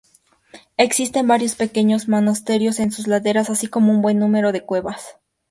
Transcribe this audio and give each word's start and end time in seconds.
Existen 0.77 1.27
varios 1.27 1.53
pequeños 1.53 2.07
monasterios 2.09 2.79
en 2.79 2.91
sus 2.91 3.05
laderas, 3.05 3.51
así 3.51 3.67
como 3.67 3.91
un 3.91 4.01
buen 4.01 4.17
número 4.17 4.51
de 4.51 4.63
cuevas. 4.65 5.17